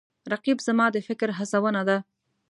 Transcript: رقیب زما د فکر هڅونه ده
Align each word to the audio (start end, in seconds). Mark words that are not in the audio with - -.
رقیب 0.31 0.57
زما 0.67 0.85
د 0.91 0.97
فکر 1.07 1.29
هڅونه 1.37 1.81
ده 1.87 1.97